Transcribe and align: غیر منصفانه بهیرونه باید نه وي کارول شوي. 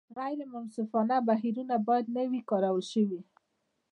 غیر 0.17 0.39
منصفانه 0.53 1.17
بهیرونه 1.27 1.75
باید 1.87 2.05
نه 2.15 2.23
وي 2.29 2.41
کارول 2.49 2.83
شوي. 2.91 3.21